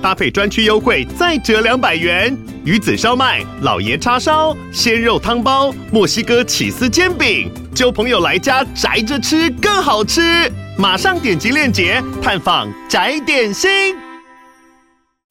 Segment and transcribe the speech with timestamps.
[0.00, 2.36] 搭配专区优惠再折两百元。
[2.64, 10.50] 鱼子烧麦、老爷叉烧、鲜肉汤包、墨西哥起司煎饼，揪朋友来家宅着吃更好吃。
[10.76, 13.70] 马上点击链接探访宅点心。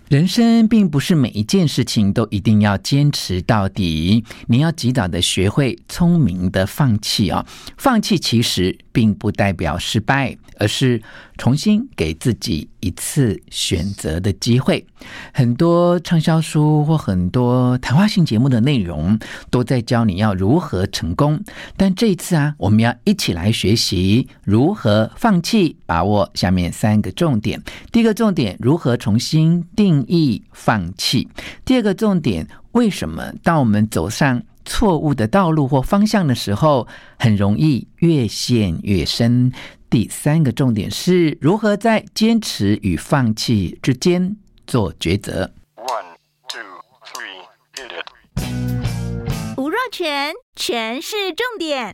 [0.10, 7.46] 人生并不是每一件事情都一定要坚持到底，你要及早的学会聪明的放弃啊！
[7.78, 10.38] 放弃其实并不代表失败。
[10.60, 11.00] 而是
[11.38, 14.86] 重新给自己一次选择的机会。
[15.34, 19.20] 很多畅销书或很多谈话性节目的内容
[19.50, 21.44] 都在教你要如何成功，
[21.76, 27.62] 但这一次啊，我们要一起来学习如何放弃，把握下面三个重点。
[27.92, 31.28] 第一个重点，如何重新定义放弃；
[31.66, 36.88] 第二个重点，为什么当我们走上错误的道路或方向的时候，
[37.20, 39.52] 很容易越陷越深。
[39.90, 44.36] 第三个重点是如何在坚持与放弃之间
[44.66, 45.50] 做抉择。
[45.78, 46.18] One,
[46.50, 46.60] two,
[47.06, 49.58] three, hit it.
[49.58, 51.94] 吴若全，全是重点，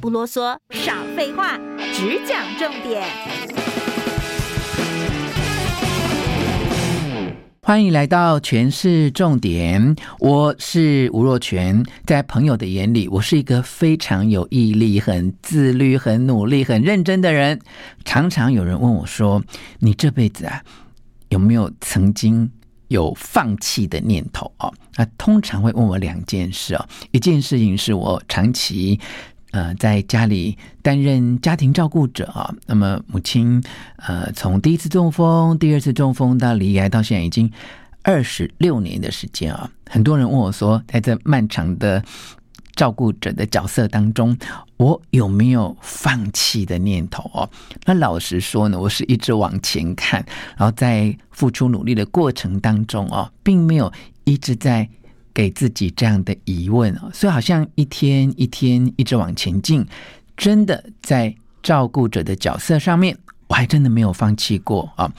[0.00, 1.58] 不啰嗦，少废话，
[1.92, 3.06] 只讲重点。
[7.70, 11.80] 欢迎来到全市重点，我是吴若权。
[12.04, 17.60] 在朋友的眼里，我是一个非常有毅力、很自律、很努力、很认真的人。
[18.04, 19.40] 常常有人问我说
[19.78, 20.60] ：“你这辈子啊，
[21.28, 22.50] 有没有曾经
[22.88, 26.84] 有放弃的念头？”哦，那通常会问我两件事哦。
[27.12, 28.98] 一件事情是我长期。
[29.52, 33.60] 呃，在家里担任家庭照顾者啊，那么母亲
[33.96, 37.50] 呃，从第一次中风、第二次中风到离癌，到现在已经
[38.02, 39.68] 二十六年的时间啊。
[39.88, 42.00] 很多人问我说，在这漫长的
[42.76, 44.36] 照顾者的角色当中，
[44.76, 47.50] 我有没有放弃的念头哦？
[47.86, 50.24] 那老实说呢，我是一直往前看，
[50.56, 53.92] 然后在付出努力的过程当中哦，并没有
[54.22, 54.88] 一直在。
[55.32, 59.86] 给自己这样的疑问啊，所以好像一天一天一直往前进，
[60.36, 63.16] 真的在照顾者的角色上面，
[63.48, 65.12] 我还真的没有放弃过啊。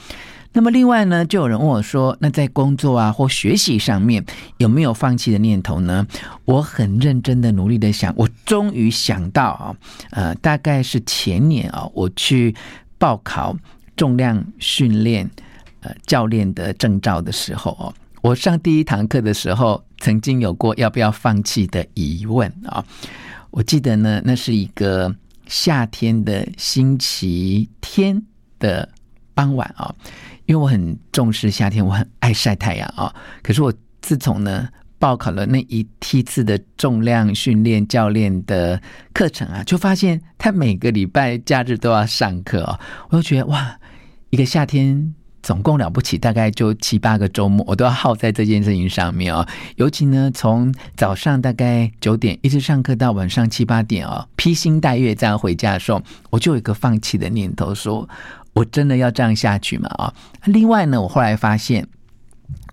[0.54, 4.22] 那么另外呢，就有人问我说，那在工作啊或学习上面
[4.58, 6.06] 有没有放弃的念头呢？
[6.44, 9.74] 我很认真的努力的想，我终于想到啊，
[10.10, 12.54] 呃，大概是前年啊，我去
[12.98, 13.56] 报考
[13.96, 15.30] 重量训练
[15.80, 17.94] 呃教练的证照的时候哦。
[18.22, 22.82] 我上第一堂课的时候，曾经有过要不要放弃的疑问啊。
[23.50, 25.12] 我记得呢，那是一个
[25.48, 28.22] 夏天的星期天
[28.60, 28.88] 的
[29.34, 29.92] 傍晚啊。
[30.46, 33.12] 因为我很重视夏天，我很爱晒太阳啊。
[33.42, 34.68] 可是我自从呢
[35.00, 38.80] 报考了那一梯次的重量训练教练的
[39.12, 42.78] 课程啊，就发现他每个礼拜假日都要上课啊。
[43.08, 43.76] 我就觉得哇，
[44.30, 45.12] 一个夏天。
[45.42, 49.46] 总共了不起，大概就七八个周末，我都要耗在这件事情上面哦。
[49.76, 58.08] 尤其呢，从早上大概九点一直上课到晚上七八点哦，披星戴月这样回家的时候，我就有一个放弃的念头，说
[58.52, 59.88] 我真的要这样下去吗？
[59.96, 60.14] 啊，
[60.44, 61.86] 另外呢，我后来发现。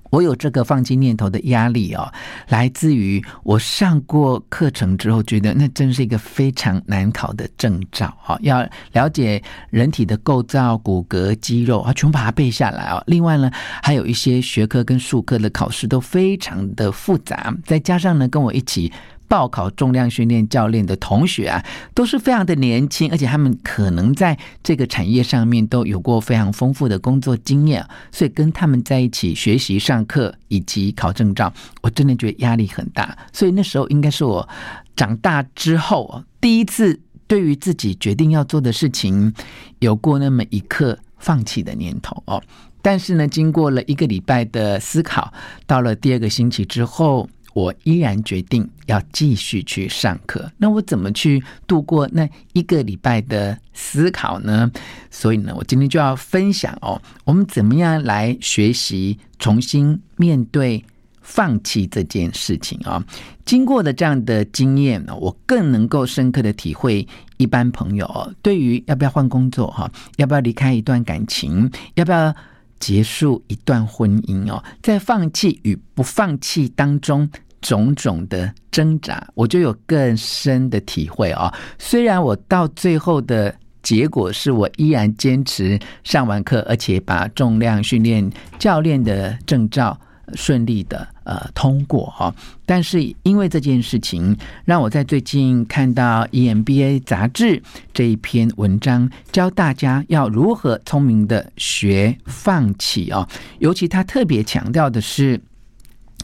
[0.10, 2.12] 我有这个放弃念头的压力哦，
[2.48, 8.38] 来自于我上过课程之后，觉得那真是一个非常难考的证照哈。
[8.42, 13.04] 要了解人体的构造、骨骼、肌肉啊，全部把它背下来哦。
[13.08, 13.52] 另外呢，
[13.84, 18.92] 还有一些学科跟术科的考试都非常的复杂，再加上呢，跟我一起。
[19.30, 21.64] 报考重量训练教练的同学啊，
[21.94, 33.16] 都是非常的年轻，而且他们可能在这个产业上面都有过非常丰富的工作经验，所以跟他们在一起学习、上课以及考证照，我真的觉得压力很大。
[33.32, 34.50] 所以那时候应该是我
[34.96, 39.32] 长大之后第一次对于自己决定要做的事情
[39.78, 42.42] 有过那么一刻放弃的念头哦。
[42.82, 45.32] 但是呢，经过了一个礼拜的思考，
[45.68, 47.30] 到了第二个星期之后。
[47.54, 50.52] 我依然决定要继续去上课。
[50.58, 54.72] 那我怎么去度过那一个礼拜的思考呢？
[55.10, 60.84] 所以呢，我今天就要分享哦，我们怎么样来学习重新面对
[61.22, 63.04] 放弃这件事情啊？
[63.46, 67.08] 经过了这样的经验呢，我更能够深刻的体会
[67.38, 72.36] 一般朋友哦对于要不要换工作哈，要不要离开一段感情，要不要。
[72.80, 77.30] 结束一段婚姻哦，在放弃与不放弃当中
[77.62, 81.54] 种种的挣扎，我就有更深的体会哦。
[81.78, 83.54] 虽然我到最后的
[83.84, 90.00] 结果是我依然坚持上完课，而且把重量训练教练的证照
[90.36, 92.34] 顺利的呃通过哈，
[92.66, 94.36] 但是因为这件事情，
[94.66, 97.62] 让我在最近看到 EMBA 杂志
[97.94, 103.28] 这一篇文章，教大家要如何聪明的学放弃啊，
[103.60, 105.40] 尤其他特别强调的是。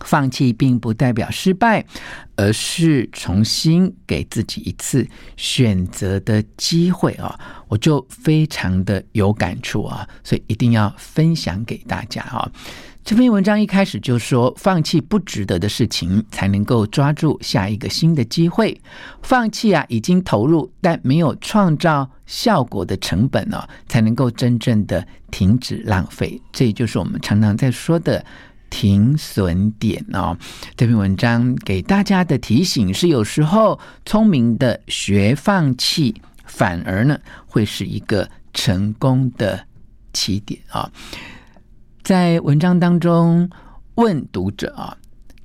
[0.04, 1.84] 放弃并不代表失败，
[2.36, 5.08] 而是重新给自己一次
[5.38, 7.40] 选择的机会啊！
[7.70, 12.52] 我就非常的有感触啊，所以一定要分享给大家啊！
[13.06, 18.82] 这篇文章一开始就说，放弃不值得的事情，才能够抓住下一个新的机会。
[19.22, 26.42] 放弃啊，已经投入但没有创造效果的成本呢，才能够真正的停止浪费。
[26.52, 28.26] 这也就是我们常常在说的。
[28.72, 30.36] 停损点哦，
[30.76, 36.14] 这篇文章给大家的提醒是：有时候聪明的学放弃，
[36.46, 39.66] 反而呢会是一个成功的
[40.12, 40.92] 起点啊。
[42.06, 43.50] 在文章当中
[43.96, 44.96] 问读者啊。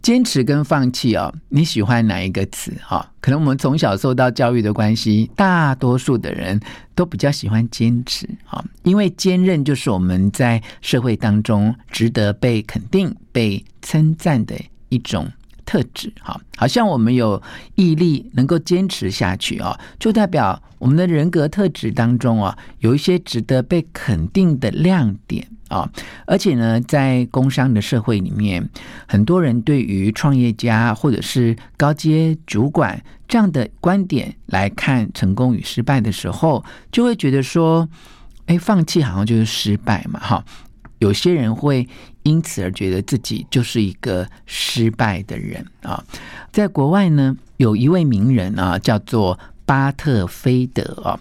[0.03, 2.73] 坚持跟放弃哦，你喜欢哪一个词？
[2.83, 6.61] 哈，可能我们从小受到教育的关系，大多数的人
[6.95, 14.55] 都比较喜欢坚持，哈，因为坚韧就是我们在社会当中值得被肯定、被称赞的
[14.89, 15.31] 一种
[15.67, 17.43] 特质，哈，好像我们有
[17.75, 25.47] 毅力能够坚持下去哦，就代表我们的人格特质当中啊，有一些值得被肯定的亮点。
[25.71, 25.89] 啊，
[26.27, 28.69] 而且呢，在工商的社会里面，
[29.07, 37.89] 很多人对于创业家或者是高阶主管这样的观点来看成功与失败的时候，就会觉得说，
[38.47, 40.45] 哎，放弃好像就是失败嘛，哈。
[40.99, 41.89] 有些人会
[42.25, 46.05] 因此而觉得自己就是一个失败的人啊。
[46.53, 51.19] 在国外呢，有一位名人啊，叫做巴特菲德啊。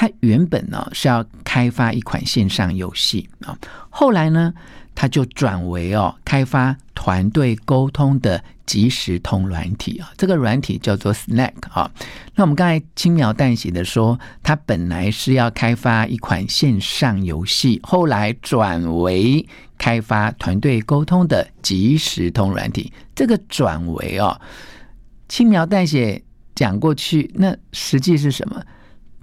[0.00, 3.54] 他原本呢是要开发一款线上游戏啊，
[3.90, 4.50] 后来呢
[4.94, 11.90] 他就转为哦开发团队沟通的即时通软体啊，这个软体叫做 Snack 啊。
[12.34, 22.90] 那我们刚才轻描淡写的说，他本来是要开发一款线上游戏，后来转为开发团队沟通的即时通软体。
[23.14, 24.40] 这个转为哦
[25.28, 26.22] 轻描淡写
[26.54, 28.62] 讲过去，那实际是什么？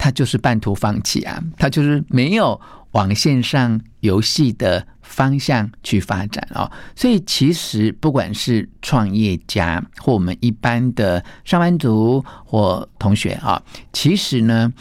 [0.07, 2.57] 他就是半途放弃啊，他就是没有
[2.91, 6.71] 往线上游戏的方向去发展哦。
[6.95, 13.61] 所以其实不管是创业家或我们一般的上班族或同学啊，
[13.91, 14.71] 其实呢，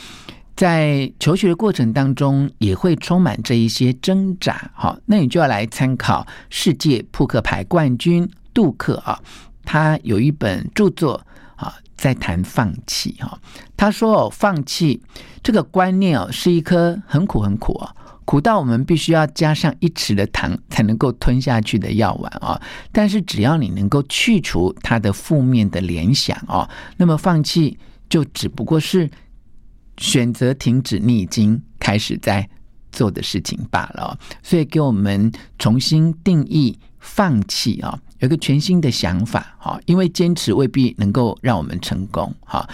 [0.54, 4.70] 在求学的过程当中也会充满这一些挣扎。
[4.74, 9.20] 好，那你就要来参考世界扑克牌冠军杜克啊，
[9.64, 11.26] 他有一本著作。
[11.96, 13.40] 在谈放弃哈，
[13.76, 15.02] 他说哦，放弃
[15.42, 17.94] 这个观念哦，是一颗很苦很苦啊，
[18.24, 22.60] 苦到我们必须要加上一匙的糖才能够吞下去的药丸啊。
[22.92, 27.78] 但是只要你能够去除它的负面的联想哦，那么放弃
[28.08, 29.10] 就只不过是
[29.96, 32.46] 选择停止你已经开始在
[32.92, 34.18] 做的事情罢了。
[34.42, 37.98] 所以给我们重新定义放弃啊。
[38.18, 42.66] 有个全新的想法，哈，因为坚持未必能够让我们成功，哈，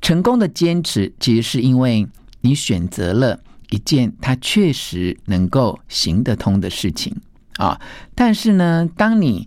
[0.00, 2.06] 成功的坚持其实是因为
[2.40, 3.38] 你选择了
[3.68, 7.14] 一件它确实能够行得通的事情
[7.56, 7.78] 啊。
[8.14, 9.46] 但是呢，当你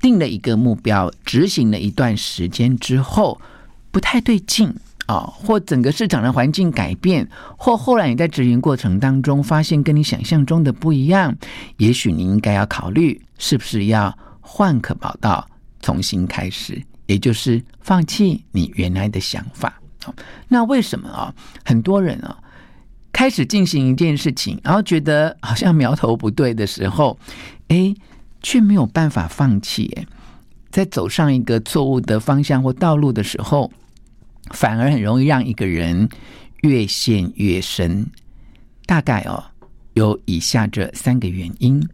[0.00, 3.40] 定了一个目标，执行了一段时间之后，
[3.92, 4.74] 不太对劲
[5.06, 11.36] 啊，或整个市场的环境改变，或后来你在执行过程当中发现跟你想象中的不一样，
[11.76, 14.16] 也许你应该要考虑是不是要。
[14.48, 15.44] 换个跑道，
[15.80, 19.82] 重新开始，也就是放弃你原来的想法。
[20.46, 21.34] 那为什么啊？
[21.64, 22.38] 很多人啊，
[23.12, 27.18] 开始进行一件事情，然后觉得好像苗头不对的时候，
[27.66, 27.92] 哎，
[28.40, 30.06] 却没有办法放弃。
[30.70, 33.68] 在走上一个错误的方向或道路的时候，
[34.52, 36.08] 反而很容易让一个人
[36.60, 38.06] 越陷越深。
[38.86, 39.42] 大概哦，
[39.94, 41.84] 有以下这三个原因。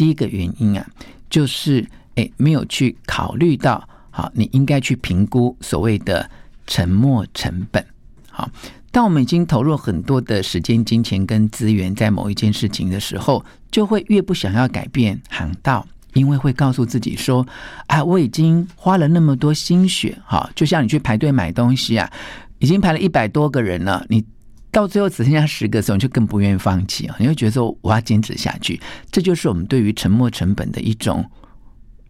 [0.00, 0.86] 第一个原因啊，
[1.28, 1.86] 就是。
[2.16, 6.28] 诶，没有去考虑到，好，你应该去评估所谓的
[6.66, 7.86] 沉没成本。
[8.28, 8.50] 好，
[8.90, 17.46] 当我们已经投入很多的时间、金钱跟资源在某一件事情的时候，就会越不想要改变航道，因为会告诉自己说
[17.86, 22.10] ：“啊，我已经花了那么多心血，哈，就像你去排队买东西啊，
[22.58, 24.22] 已经排了一百多个人了，你
[24.70, 28.80] 到最后只剩下十个的时候，你就更不愿意放弃啊，你会觉得说我要坚持下去。
[29.10, 31.24] 这就是我们对于沉没成本的一种。”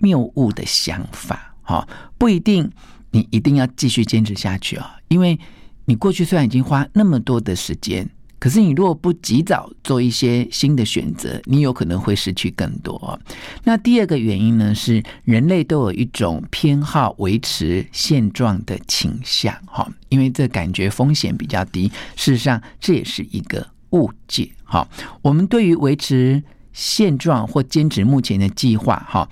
[0.02, 1.86] 谬误的想法，哈，
[2.16, 2.72] 不一定
[3.10, 5.38] 你一定要继续坚持下去啊，因为
[5.84, 8.08] 你过去虽然已经花那么多的时间。
[8.40, 13.20] 可是你如果不及早做一些新的选择，你有可能会失去更多。
[13.62, 21.86] 那第二个原因呢，是人类都有一种偏好维持现状的倾向，哈，因为这感觉风险比较低。
[22.16, 24.50] 事实上，这也是一个误解。
[24.64, 24.88] 哈，
[25.20, 26.42] 我们对于维持
[26.72, 29.28] 现状或坚持目前的计划，哈。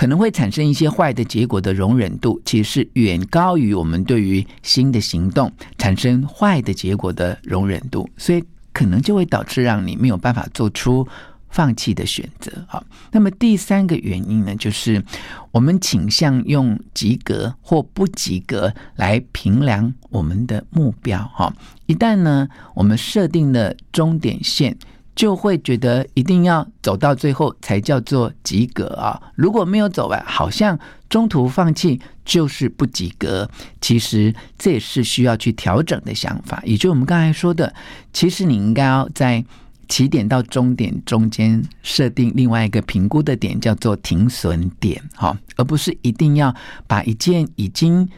[0.00, 8.42] 可能会产生一些坏的结果的容忍度，其实是远高于我们对于新的行动产生坏的结果的容忍度，所以
[8.72, 11.06] 可能就会导致让你没有办法做出
[11.50, 12.50] 放弃的选择。
[12.66, 15.04] 好，那么第三个原因呢，就是
[15.50, 21.22] 我们倾向用及格或不及格来评量我们的目标。
[21.34, 21.54] 哈，
[21.84, 24.78] 一旦呢，我们设定了终点线。
[25.20, 29.20] 就会觉得一定要走到最后才叫做及格啊！
[29.34, 30.78] 如果没有走完，好像
[31.10, 33.46] 中途放弃就是不及格。
[33.82, 36.62] 其实这也是需要去调整的想法。
[36.64, 37.70] 也就我们刚才说的，
[38.14, 39.44] 其实你应该要在
[39.90, 46.54] 起点到终点中间设定另外一个评估的点，叫做停损点，哈，而不是一定要
[46.86, 48.08] 把一件已经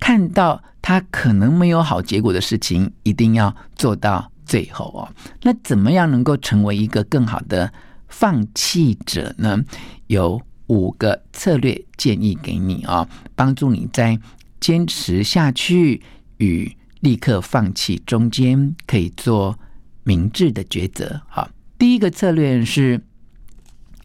[0.00, 4.32] 看到它可能没有好结果的事情，一定要做到。
[4.50, 5.06] 最后哦，
[5.44, 7.72] 那怎么样能够成为一个更好的
[8.08, 9.64] 放弃者呢？
[10.08, 14.18] 有五个策略建议给你啊，帮助你在
[14.58, 16.02] 坚持下去
[16.38, 19.56] 与立刻放弃中间可以做
[20.02, 21.22] 明智的抉择。
[21.28, 23.00] 好，第一个策略是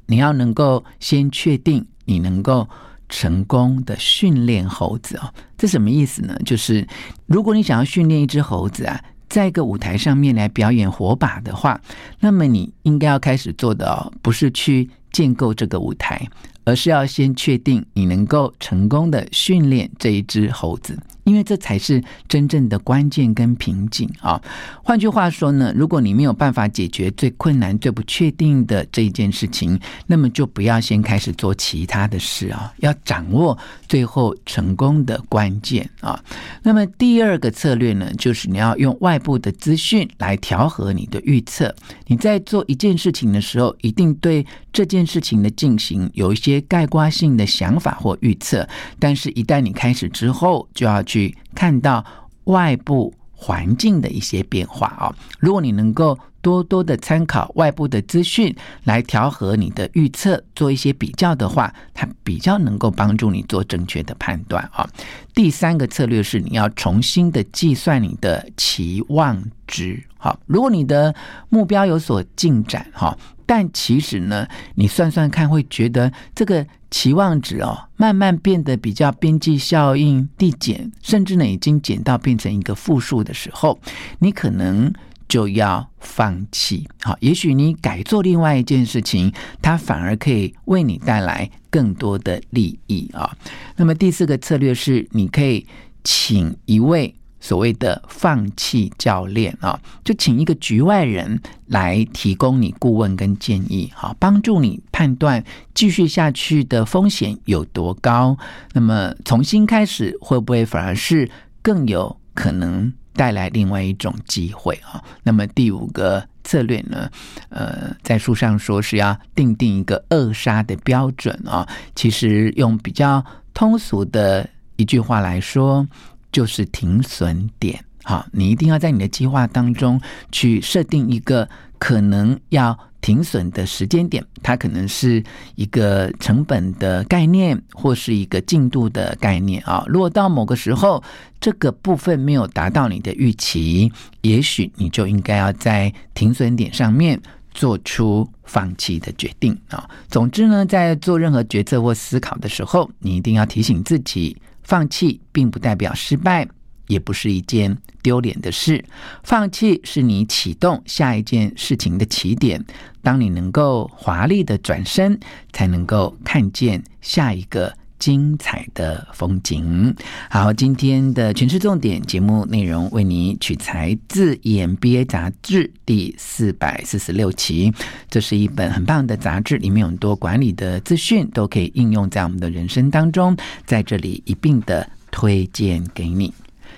[0.05, 2.69] 你要能够先确定你能够
[3.09, 6.37] 成功的训练猴子哦，这什么意思呢？
[6.45, 6.87] 就是
[7.25, 9.03] 如果你想要训练一只猴子啊。
[9.35, 11.81] 在一个舞台上面来表演火把的话，
[12.21, 16.25] 那么你应该要开始做的哦，不是去建构这个舞台，
[16.65, 20.99] 而是要先确定你能够成功的训练这一只猴子。
[21.23, 24.39] 因为这才是真正的关键跟瓶颈啊！
[24.83, 32.71] 换句话说呢，如果你没有办法解决最困难、最不确定的这一件事情，那么就不要先开始做其他的事啊！
[32.77, 33.57] 要掌握
[33.89, 36.23] 最后成功的关键啊！
[36.61, 41.73] 那么第二个策略呢，就是你要用外部的资讯来调和你的预测。
[42.05, 48.67] 你在做一件事情的时候，一定对这件事情的进行有一些概括性的想法或预测，
[48.99, 51.01] 但是，一旦你开始之后，就要。
[51.05, 52.03] 去看到
[52.45, 55.15] 外部环境的一些变化啊！
[55.39, 64.87] 如果你能够多多的参考外部的资讯来调和你的预测，做一些比较的话，它比较能够帮助你做正确的判断啊。
[65.33, 70.03] 第三个策略是你要重新的计算你的期望值。
[70.17, 71.15] 好，如果你的
[71.49, 76.63] 目标有所进展哈，但其实呢，你算算看，会觉得这个。
[76.91, 83.77] 期望值哦，慢慢变得比较边际效应递减，甚至呢已经减到变成一个负数的时候，
[84.19, 84.93] 你可能
[85.27, 86.87] 就要放弃。
[87.01, 93.35] 好，也许你改做另外一件事情，它反而可以为你带来更多的利益啊。
[93.75, 95.65] 那么第四个策略是，你可以
[96.03, 97.15] 请一位。
[97.37, 105.43] 所谓的放弃教练啊，就请一个局外人来提供你顾问跟建议，好，帮助你判断
[105.75, 108.35] 继续下去的风险有多高。
[108.73, 111.29] 那么重新开始会不会反而是
[111.61, 115.03] 更有可能带来另外一种机会啊？
[115.23, 117.09] 那么第五个策略呢？
[117.49, 121.67] 呃，在书上说是要定定一个扼杀的标准啊。
[121.95, 125.87] 其实用比较通俗的一句话来说。
[126.31, 130.01] 就是停损点，好，你一定要在你的计划当中
[130.33, 131.47] 去设定一个
[131.79, 139.83] 可能要停损的时间点，它可能是一个成本的概念，或是一个进度的概念啊。
[139.85, 141.03] 如果到某个时候
[141.39, 147.21] 这个部分没有达到你的预期，也许你就应该要在停损点上面
[147.53, 149.87] 做出放弃的决定啊。
[150.09, 154.35] 总之呢，在做任何决策或思考的时候，你一定要提醒自己。
[154.63, 156.47] 放弃并不代表失败，
[156.87, 158.83] 也不是一件丢脸的事。
[159.23, 162.63] 放弃是你启动下一件事情的起点。
[163.01, 165.19] 当你能够华丽的转身，
[165.53, 169.95] 才能够看见下一个精彩的风景。
[170.29, 177.71] 好，今天的权式重点节目内容为你取材自 EMBA 杂志第四百四十六期。
[178.09, 183.37] 这是一本很棒的杂志，里面有很多管理的资讯，都可以应用在我们的人生当中。
[183.65, 186.33] 在这里一并的推荐给你，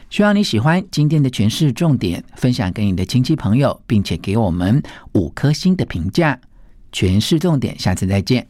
[0.09, 4.81] 希望你喜欢今天的诠释重点，分享给你的亲戚朋友，并且给我们
[5.13, 6.39] 五颗星的评价。
[6.93, 8.47] 诠释重点，下次再见。